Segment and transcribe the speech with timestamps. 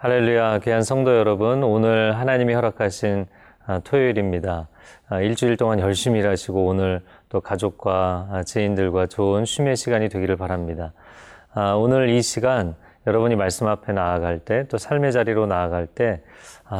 [0.00, 1.64] 할렐루야, 귀한 성도 여러분.
[1.64, 3.26] 오늘 하나님이 허락하신
[3.66, 4.68] 아, 토요일입니다.
[5.08, 10.92] 아, 일주일 동안 열심히 일하시고 오늘 또 가족과 아, 지인들과 좋은 쉼의 시간이 되기를 바랍니다.
[11.76, 12.76] 오늘 이 시간
[13.08, 16.22] 여러분이 말씀 앞에 나아갈 때 또 삶의 자리로 나아갈 때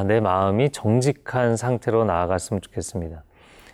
[0.07, 3.25] 내 마음이 정직한 상태로 나아갔으면 좋겠습니다.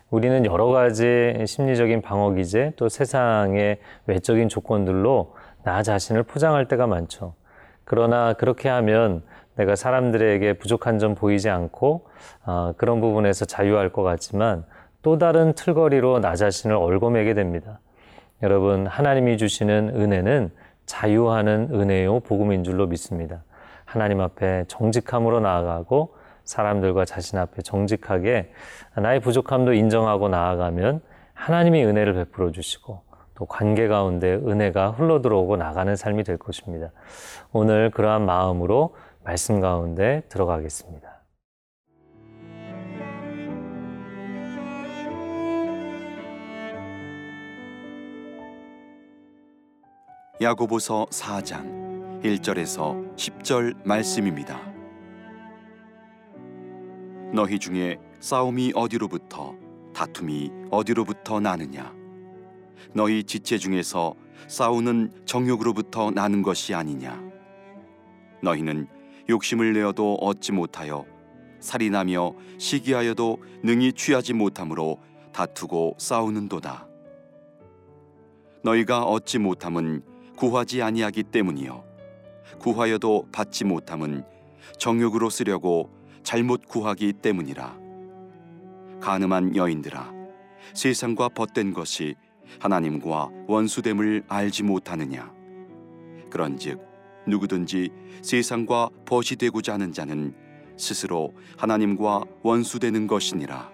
[0.09, 7.35] 우리는 여러 가지 심리적인 방어 기제 또 세상의 외적인 조건들로 나 자신을 포장할 때가 많죠.
[7.85, 9.23] 그러나 그렇게 하면
[9.57, 12.07] 내가 사람들에게 부족한 점 보이지 않고
[12.45, 14.65] 어, 그런 부분에서 자유할 것 같지만
[15.03, 17.81] 또 다른 틀거리로 나 자신을 얽어매게 됩니다.
[18.43, 20.51] 여러분 하나님이 주시는 은혜는
[20.87, 23.45] 자유하는 은혜요 복음인 줄로 믿습니다.
[23.85, 28.53] 하나님 앞에 정직함으로 나아가고 사람들과 자신 앞에 정직하게
[28.97, 31.01] 나의 부족함도 인정하고 나아가면
[31.33, 33.03] 하나님이 은혜를 베풀어 주시고
[33.35, 36.91] 또 관계 가운데 은혜가 흘러 들어오고 나가는 삶이 될 것입니다.
[37.53, 38.95] 오늘 그러한 마음으로
[39.25, 41.25] 말씀 가운데 들어가겠습니다.
[50.43, 54.61] 야고보서 4장 1절에서 10절 말씀입니다.
[57.33, 59.55] 너희 중에 싸움이 어디로부터
[59.95, 61.95] 다툼이 어디로부터 나느냐
[62.93, 64.15] 너희 지체 중에서
[64.49, 67.23] 싸우는 정욕으로부터 나는 것이 아니냐
[68.43, 68.87] 너희는
[69.29, 71.05] 욕심을 내어도 얻지 못하여
[71.61, 74.99] 살인하며 시기하여도 능히 취하지 못함으로
[75.33, 76.87] 다투고 싸우는도다.
[78.63, 80.03] 너희가 얻지 못함은
[80.37, 81.85] 구하지 아니하기 때문이요
[82.59, 84.25] 구하여도 받지 못함은
[84.79, 85.91] 정욕으로 쓰려고
[86.23, 87.79] 잘못 구하기 때문이라.
[89.01, 90.13] 가늠한 여인들아
[90.73, 92.15] 세상과 벗된 것이
[92.59, 95.33] 하나님과 원수됨을 알지 못하느냐
[96.31, 96.81] 그런즉
[97.27, 97.91] 누구든지
[98.23, 100.35] 세상과 벗이 되고자 하는 자는
[100.77, 103.71] 스스로 하나님과 원수되는 것이니라.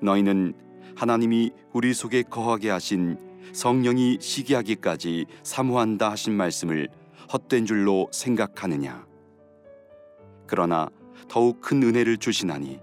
[0.00, 0.54] 너희는
[0.96, 3.18] 하나님이 우리 속에 거하게 하신
[3.52, 6.88] 성령이 시기하기까지 사모한다 하신 말씀을
[7.32, 9.06] 헛된 줄로 생각하느냐.
[10.46, 10.88] 그러나
[11.28, 12.80] 더욱 큰 은혜를 주시나니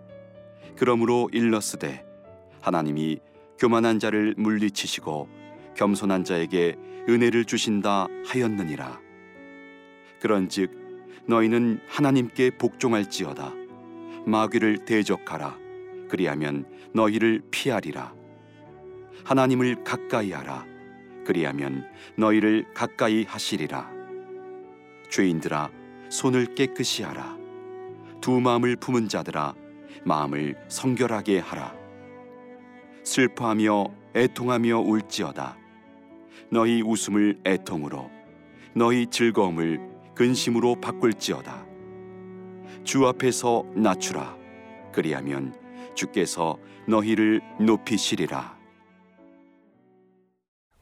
[0.78, 2.06] 그러므로 일러스되
[2.62, 3.20] 하나님이
[3.60, 5.28] 교만한 자를 물리치시고
[5.76, 6.76] 겸손한 자에게
[7.10, 9.07] 은혜를 주신다 하였느니라.
[10.28, 10.72] 그런즉
[11.26, 13.54] 너희는 하나님께 복종할지어다.
[14.26, 15.58] 마귀를 대적하라.
[16.10, 18.14] 그리하면 너희를 피하리라.
[19.24, 20.66] 하나님을 가까이 하라.
[21.26, 21.86] 그리하면
[22.18, 23.90] 너희를 가까이 하시리라.
[25.10, 25.72] 죄인들아
[26.10, 27.38] 손을 깨끗이 하라.
[28.20, 29.56] 두 마음을 품은 자들아
[30.04, 31.74] 마음을 성결하게 하라.
[33.04, 35.58] 슬퍼하며 애통하며 울지어다.
[36.52, 38.12] 너희 웃음을 애통으로
[38.74, 39.87] 너희 즐거움을
[40.18, 41.64] 근심으로 바꿀지어다.
[42.84, 44.36] 주 앞에서 낮추라.
[44.92, 45.54] 그리하면
[45.94, 46.58] 주께서
[46.88, 48.58] 너희를 높이시리라.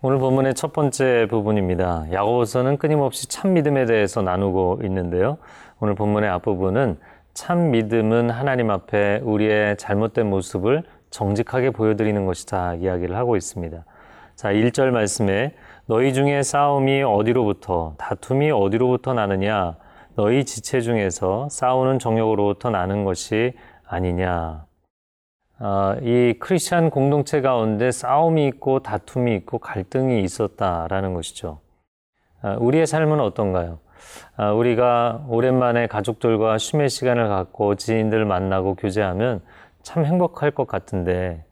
[0.02, 2.06] 오늘 본문의 첫 번째 부분입니다.
[2.14, 5.38] 야고보서는 끊임없이 참 믿음에 대해서 나누고 있는데요.
[5.82, 6.98] 오늘 본문의 앞부분은
[7.34, 13.84] 참 믿음은 하나님 앞에 우리의 잘못된 모습을 정직하게 보여드리는 것이다 이야기를 하고 있습니다.
[14.36, 15.54] 자, 1절 말씀에
[15.88, 19.76] 너희 중에 싸움이 어디로부터 다툼이 어디로부터 나느냐
[20.16, 23.54] 너희 지체 중에서 싸우는 정욕으로부터 나는 것이
[23.86, 24.66] 아니냐
[25.60, 31.60] 아, 이 크리스천 공동체 가운데 싸움이 있고 다툼이 있고 갈등이 있었다라는 것이죠.
[32.42, 33.78] 아, 우리의 삶은 어떤가요?
[34.38, 39.42] 아, 우리가 오랜만에 가족들과 쉼의 시간을 갖고 지인들 만나고 교제하면
[39.84, 41.46] 참 행복할 것 같은데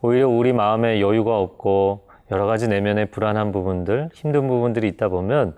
[0.00, 5.54] 오히려 우리 마음에 여유가 없고 여러 가지 내면의 불안한 부분들, 힘든 부분들이 있다 보면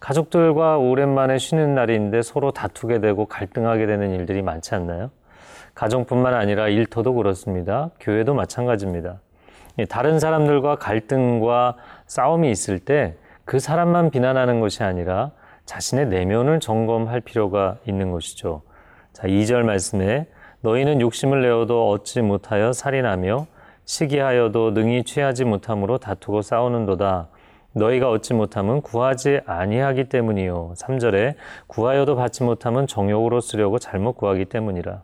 [0.00, 5.10] 가족들과 오랜만에 쉬는 날인데 서로 다투게 되고 갈등하게 되는 일들이 많지 않나요?
[5.74, 7.90] 가정뿐만 아니라 일터도 그렇습니다.
[8.00, 9.20] 교회도 마찬가지입니다.
[9.88, 11.76] 다른 사람들과 갈등과
[12.06, 15.30] 싸움이 있을 때 그 사람만 비난하는 것이 아니라
[15.64, 18.62] 자신의 내면을 점검할 필요가 있는 것이죠.
[19.12, 20.26] 자, 2절 말씀에
[20.60, 23.46] 너희는 욕심을 내어도 얻지 못하여 살인하며
[23.86, 27.28] 시기하여도 능히 취하지 못함으로 다투고 싸우는도다.
[27.72, 30.74] 너희가 얻지 못함은 구하지 아니하기 때문이요.
[30.76, 31.34] 3절에
[31.66, 35.02] 구하여도 받지 못함은 정욕으로 쓰려고 잘못 구하기 때문이라.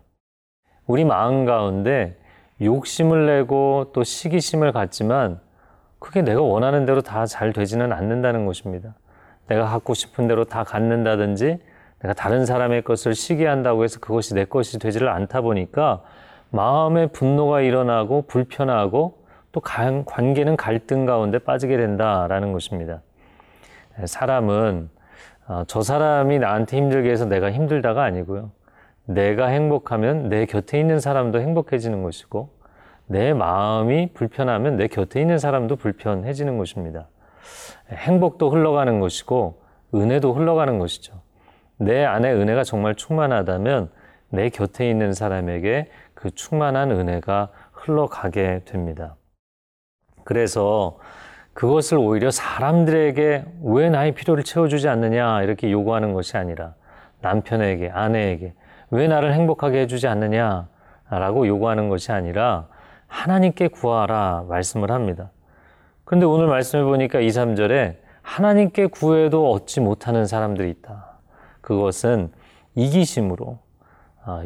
[0.87, 2.17] 우리 마음 가운데
[2.61, 5.41] 욕심을 내고 또 시기심을 갖지만
[5.99, 8.95] 그게 내가 원하는 대로 다 잘 되지는 않는다는 것입니다.
[9.47, 11.59] 내가 갖고 싶은 대로 다 갖는다든지
[12.01, 16.03] 내가 다른 사람의 것을 시기한다고 해서 그것이 내 것이 되지를 않다 보니까
[16.53, 19.23] 마음의 분노가 일어나고 불편하고
[19.53, 23.03] 또 관계는 갈등 가운데 빠지게 된다라는 것입니다.
[24.05, 24.89] 사람은
[25.47, 28.53] 아, 저 사람이 나한테 힘들게 해서 내가 힘들다가 아니고요.
[29.05, 32.51] 내가 행복하면 내 곁에 있는 사람도 행복해지는 것이고,
[33.07, 37.09] 내 마음이 불편하면 내 곁에 있는 사람도 불편해지는 것입니다.
[37.91, 39.61] 행복도 흘러가는 것이고,
[39.95, 41.21] 은혜도 흘러가는 것이죠.
[41.77, 43.91] 내 안에 은혜가 정말 충만하다면
[44.31, 45.91] 내 곁에 있는 사람에게
[46.23, 49.17] 그 충만한 은혜가 흘러가게 됩니다.
[50.23, 51.01] 그래서
[51.53, 56.77] 그것을 오히려 사람들에게 왜 나의 필요를 채워주지 않느냐 이렇게 요구하는 것이 아니라
[57.23, 58.55] 남편에게, 아내에게
[58.91, 62.69] 왜 나를 행복하게 해주지 않느냐라고 요구하는 것이 아니라
[63.09, 65.33] 하나님께 구하라 말씀을 합니다.
[66.05, 71.19] 그런데 오늘 말씀을 보니까 2, 3절에 하나님께 구해도 얻지 못하는 사람들이 있다.
[71.63, 72.31] 그것은
[72.77, 73.72] 이기심으로, 아,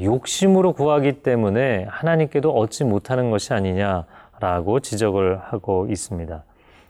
[0.00, 6.44] 욕심으로 구하기 때문에 하나님께도 얻지 못하는 것이 아니냐라고 지적을 하고 있습니다.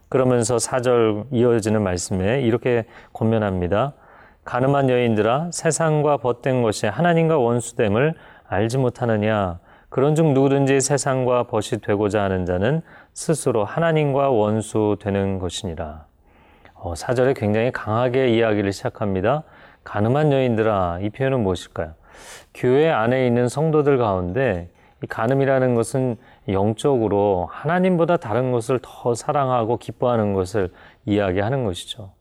[0.08, 3.94] 그러면서 4절 이어지는 말씀에 이렇게 권면합니다.
[4.44, 8.14] 가늠한 여인들아 세상과 벗된 것이 하나님과 원수됨을
[8.46, 16.06] 알지 못하느냐 그런즉 누구든지 세상과 벗이 되고자 하는 자는 스스로 하나님과 원수 되는 것이니라.
[16.74, 19.42] 어, 4절에 굉장히 강하게 이야기를 시작합니다.
[19.84, 21.94] 가늠한 여인들아 이 표현은 무엇일까요?
[22.54, 24.68] 교회 안에 있는 성도들 가운데
[25.02, 26.16] 이 간음이라는 것은
[26.48, 30.70] 영적으로 하나님보다 다른 것을 더 사랑하고 기뻐하는 것을
[31.04, 32.12] 이야기하는 것이죠.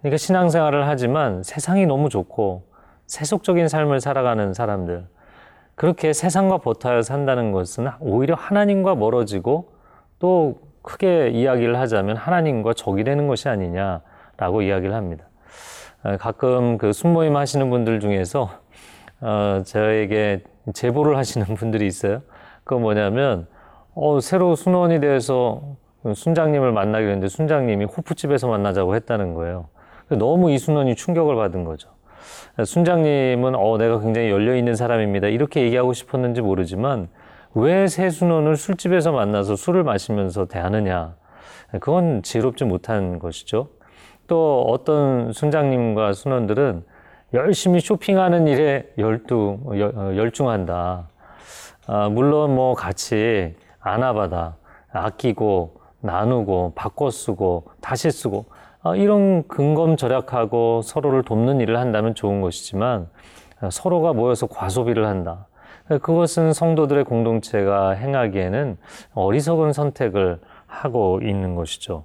[0.00, 2.64] 그러니까 신앙생활을 하지만 세상이 너무 좋고
[3.06, 5.06] 세속적인 삶을 살아가는 사람들
[5.74, 9.72] 그렇게 세상과 버타여 산다는 것은 오히려 하나님과 멀어지고
[10.18, 15.26] 또 크게 이야기를 하자면 하나님과 적이 되는 것이 아니냐라고 이야기를 합니다.
[16.04, 18.50] 어, 가끔 그 순모임 하시는 분들 중에서
[19.22, 20.42] 어, 저에게
[20.74, 22.22] 제보를 하시는 분들이 있어요.
[22.64, 23.46] 그 뭐냐면
[23.94, 25.76] 어, 새로 순원이 돼서
[26.14, 29.68] 순장님을 만나기로 했는데 순장님이 호프집에서 만나자고 했다는 거예요.
[30.08, 31.88] 너무 이 순원이 충격을 받은 거죠.
[32.64, 35.28] 순장님은 어, 내가 굉장히 열려 있는 사람입니다.
[35.28, 37.08] 이렇게 얘기하고 싶었는지 모르지만
[37.54, 41.14] 왜 새 순원을 술집에서 만나서 술을 마시면서 대하느냐?
[41.72, 43.68] 그건 지혜롭지 못한 것이죠.
[44.26, 46.84] 또 어떤 순장님과 순원들은
[47.34, 51.08] 열심히 쇼핑하는 일에 열두, 어, 열중한다.
[51.86, 54.56] 아, 물론 뭐 같이 안아받아,
[54.92, 58.46] 아끼고, 나누고, 바꿔 쓰고, 다시 쓰고,
[58.82, 63.08] 아, 이런 근검 절약하고 서로를 돕는 일을 한다면 좋은 것이지만
[63.60, 65.46] 아, 서로가 모여서 과소비를 한다.
[65.88, 68.76] 그것은 성도들의 공동체가 행하기에는
[69.14, 72.04] 어리석은 선택을 하고 있는 것이죠.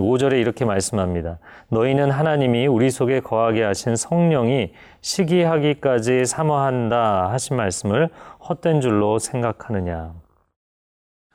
[0.00, 1.38] 5절에 이렇게 말씀합니다.
[1.68, 8.10] 너희는 하나님이 우리 속에 거하게 하신 성령이 시기하기까지 사모한다 하신 말씀을
[8.48, 10.14] 헛된 줄로 생각하느냐.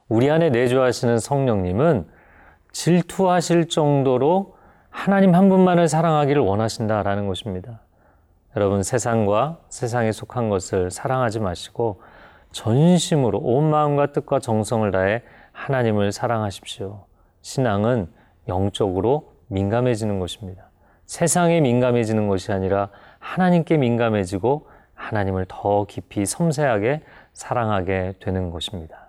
[0.10, 2.08] 우리 안에 내주하시는 성령님은
[2.72, 4.56] 질투하실 정도로
[4.90, 7.82] 하나님 한 분만을 사랑하기를 원하신다라는 것입니다.
[8.56, 12.02] 여러분 세상과 세상에 속한 것을 사랑하지 마시고
[12.52, 15.24] 전심으로 온 마음과 뜻과 정성을 다해
[15.54, 17.06] 하나님을 사랑하십시오.
[17.42, 18.08] 신앙은
[18.48, 20.70] 영적으로 민감해지는 것입니다.
[21.06, 22.90] 세상에 민감해지는 것이 아니라
[23.20, 27.02] 하나님께 민감해지고 하나님을 더 깊이 섬세하게
[27.34, 29.01] 사랑하게 되는 것입니다.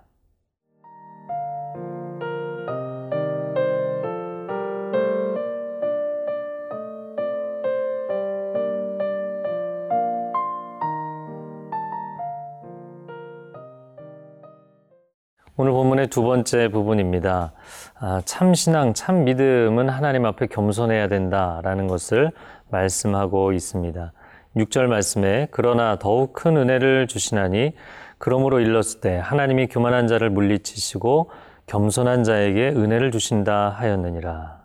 [16.13, 17.53] 두 번째 부분입니다.
[17.99, 22.29] 아, 참 신앙, 참 믿음은 하나님 앞에 겸손해야 된다라는 것을
[22.69, 24.13] 말씀하고 있습니다.
[24.55, 27.73] 6절 말씀에 그러나 더욱 큰 은혜를 주시나니
[28.19, 31.31] 그러므로 일렀을 때 하나님이 교만한 자를 물리치시고
[31.65, 34.59] 겸손한 자에게 은혜를 주신다 하였느니라.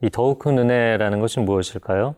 [0.00, 2.14] 이 더욱 큰 은혜라는 것이 무엇일까요?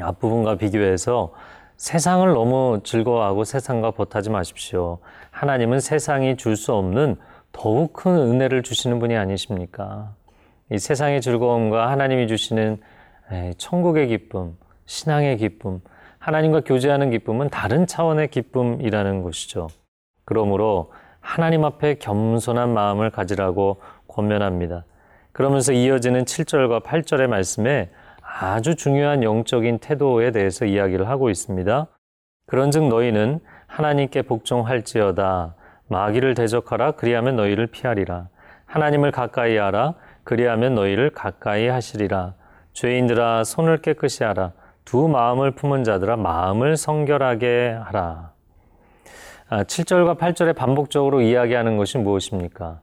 [0.00, 1.34] 앞부분과 비교해서
[1.76, 5.00] 세상을 너무 즐거워하고 세상과 버타지 마십시오.
[5.30, 7.16] 하나님은 세상이 줄 수 없는
[7.58, 10.14] 더욱 큰 은혜를 주시는 분이 아니십니까?
[10.70, 12.78] 이 세상의 즐거움과 하나님이 주시는
[13.56, 15.80] 천국의 기쁨, 신앙의 기쁨,
[16.18, 19.68] 하나님과 교제하는 기쁨은 다른 차원의 기쁨이라는 것이죠.
[20.26, 24.84] 그러므로 하나님 앞에 겸손한 마음을 가지라고 권면합니다.
[25.32, 27.88] 그러면서 이어지는 7절과 8절의 말씀에
[28.20, 31.86] 아주 중요한 영적인 태도에 대해서 이야기를 하고 있습니다.
[32.48, 35.54] 그런즉 너희는 하나님께 복종할지어다
[35.88, 38.28] 마귀를 대적하라 그리하면 너희를 피하리라
[38.66, 42.34] 하나님을 가까이 하라 그리하면 너희를 가까이 하시리라
[42.72, 44.52] 죄인들아 손을 깨끗이 하라
[44.84, 48.32] 두 마음을 품은 자들아 마음을 성결하게 하라
[49.50, 52.80] 7절과 아, 8절에 반복적으로 이야기하는 것이 무엇입니까?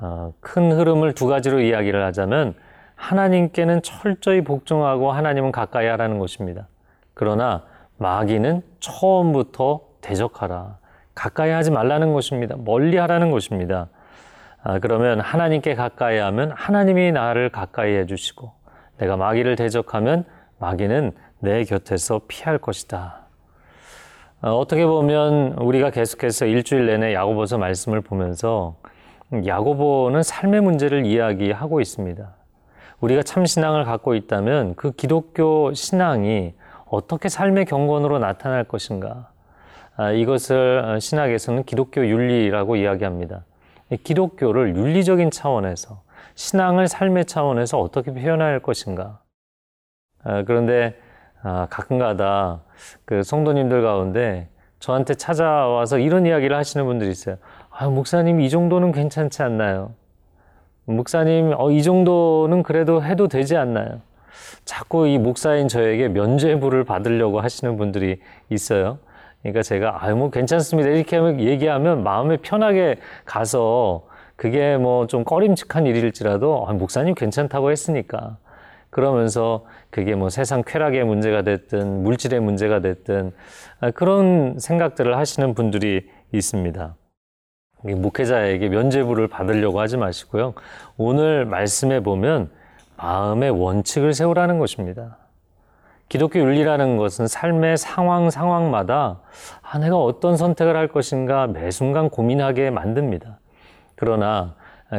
[0.00, 2.54] 어, 큰 흐름을 두 가지로 이야기를 하자면
[2.94, 6.66] 하나님께는 철저히 복종하고 하나님은 가까이 하라는 것입니다.
[7.14, 7.64] 그러나
[7.98, 10.78] 마귀는 처음부터 대적하라.
[11.18, 12.54] 가까이 하지 말라는 것입니다.
[12.56, 13.88] 멀리 하라는 것입니다.
[14.62, 18.52] 아, 그러면 하나님께 가까이 하면 하나님이 나를 가까이 해주시고
[18.98, 20.24] 내가 마귀를 대적하면
[20.58, 21.10] 마귀는
[21.40, 23.26] 내 곁에서 피할 것이다.
[24.42, 28.76] 어, 어떻게 보면 우리가 계속해서 일주일 내내 야고보서 말씀을 보면서
[29.44, 32.32] 야고보는 삶의 문제를 이야기하고 있습니다.
[33.00, 36.54] 우리가 참 신앙을 갖고 있다면 그 기독교 신앙이
[36.86, 39.30] 어떻게 삶의 경건으로 나타날 것인가?
[40.00, 43.44] 아, 이것을 신학에서는 기독교 윤리라고 이야기합니다.
[44.04, 46.02] 기독교를 윤리적인 차원에서
[46.36, 49.18] 신앙을 삶의 차원에서 어떻게 표현할 것인가?
[50.22, 50.96] 아, 그런데
[51.42, 52.60] 아, 가끔가다
[53.04, 57.36] 그 성도님들 가운데 저한테 찾아와서 이런 이야기를 하시는 분들이 있어요.
[57.68, 59.94] 아, 목사님 이 정도는 괜찮지 않나요?
[60.84, 64.00] 목사님 어, 이 정도는 그래도 해도 되지 않나요?
[64.64, 69.00] 자꾸 이 목사인 저에게 면죄부를 받으려고 하시는 분들이 있어요.
[69.52, 76.66] 그러니까 제가 아유 뭐 괜찮습니다 이렇게 얘기하면 마음에 편하게 가서 그게 뭐 좀 꺼림칙한 일일지라도
[76.68, 78.38] 아, 목사님 괜찮다고 했으니까
[78.90, 83.32] 그러면서 그게 뭐 세상 쾌락의 문제가 됐든 물질의 문제가 됐든
[83.80, 86.94] 아, 그런 생각들을 하시는 분들이 있습니다.
[87.82, 90.54] 목회자에게 면죄부를 받으려고 하지 마시고요.
[90.96, 92.50] 오늘 말씀에 보면
[92.96, 95.18] 마음의 원칙을 세우라는 것입니다.
[96.08, 99.20] 기독교 윤리라는 것은 삶의 상황 상황마다
[99.62, 103.38] 아, 내가 어떤 선택을 할 것인가 매 순간 고민하게 만듭니다.
[103.94, 104.54] 그러나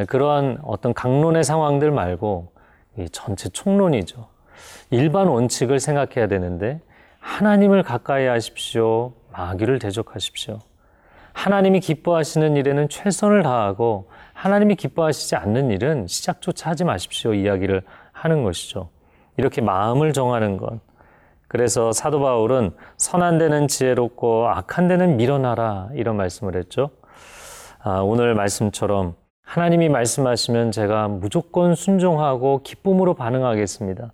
[0.06, 2.52] 그러한 어떤 강론의 상황들 말고
[3.10, 4.28] 전체 총론이죠.
[4.90, 6.80] 일반 원칙을 생각해야 되는데
[7.18, 9.12] 하나님을 가까이 하십시오.
[9.32, 10.60] 마귀를 대적하십시오.
[11.32, 17.34] 하나님이 기뻐하시는 일에는 최선을 다하고 하나님이 기뻐하시지 않는 일은 시작조차 하지 마십시오.
[17.34, 18.90] 이야기를 하는 것이죠.
[19.36, 20.78] 이렇게 마음을 정하는 것.
[21.50, 25.88] 그래서 사도 바울은 선한 데는 지혜롭고 악한 데는 밀어놔라.
[25.94, 26.90] 이런 말씀을 했죠.
[27.80, 34.12] 아, 오늘 말씀처럼 하나님이 말씀하시면 제가 무조건 순종하고 기쁨으로 반응하겠습니다.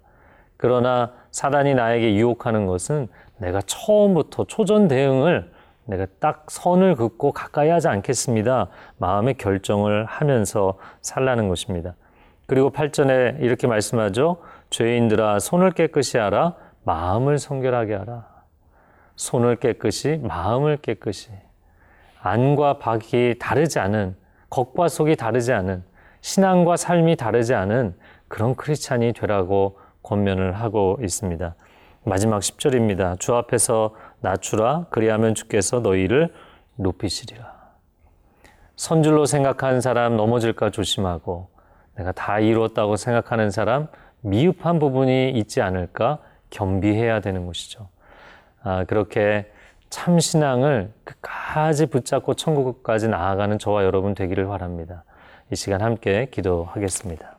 [0.56, 5.52] 그러나 사단이 나에게 유혹하는 것은 내가 처음부터 초전 대응을
[5.84, 8.68] 내가 딱 선을 긋고 가까이 하지 않겠습니다.
[8.96, 11.96] 마음의 결정을 하면서 살라는 것입니다.
[12.46, 14.38] 그리고 8절에 이렇게 말씀하죠.
[14.70, 16.54] 죄인들아 손을 깨끗이 하라
[16.86, 18.26] 마음을 성결하게 하라.
[19.16, 21.30] 손을 깨끗이 마음을 깨끗이
[22.22, 24.16] 안과 밖이 다르지 않은
[24.50, 25.82] 겉과 속이 다르지 않은
[26.20, 27.96] 신앙과 삶이 다르지 않은
[28.28, 31.56] 그런 크리스찬이 되라고 권면을 하고 있습니다.
[32.04, 33.18] 마지막 10절입니다.
[33.18, 36.32] 주 앞에서 낮추라 그리하면 주께서 너희를
[36.76, 37.52] 높이시리라.
[38.76, 41.48] 선줄로 생각하는 사람 넘어질까 조심하고
[41.96, 43.88] 내가 다 이루었다고 생각하는 사람
[44.20, 46.18] 미흡한 부분이 있지 않을까
[46.50, 47.88] 겸비해야 되는 것이죠.
[48.62, 49.50] 아, 그렇게
[49.90, 55.04] 참 신앙을 끝까지 붙잡고 천국까지 나아가는 저와 여러분 되기를 바랍니다.
[55.52, 57.38] 이 시간 함께 기도하겠습니다.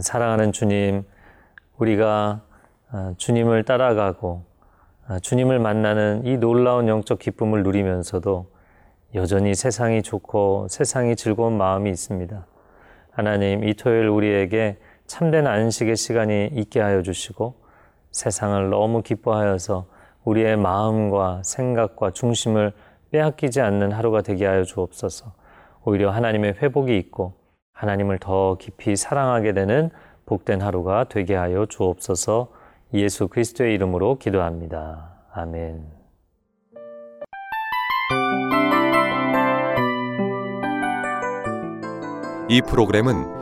[0.00, 1.04] 사랑하는 주님,
[1.78, 2.42] 우리가
[2.90, 4.44] 아, 주님을 따라가고
[5.08, 8.52] 아, 주님을 만나는 이 놀라운 영적 기쁨을 누리면서도
[9.14, 12.46] 여전히 세상이 좋고 세상이 즐거운 마음이 있습니다.
[13.10, 14.78] 하나님, 이 토요일 우리에게
[15.12, 17.56] 참된 안식의 시간이 있게 하여 주시고
[18.12, 19.84] 세상을 너무 기뻐하여서
[20.24, 22.72] 우리의 마음과 생각과 중심을
[23.10, 25.34] 빼앗기지 않는 하루가 되게 하여 주옵소서.
[25.84, 27.34] 오히려 하나님의 회복이 있고
[27.74, 29.90] 하나님을 더 깊이 사랑하게 되는
[30.24, 32.48] 복된 하루가 되게 하여 주옵소서
[32.94, 35.10] 예수 그리스도의 이름으로 기도합니다.
[35.34, 35.84] 아멘.
[42.48, 43.41] 이 프로그램은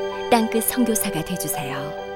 [0.31, 2.10] 땅끝 성교사가 되주세요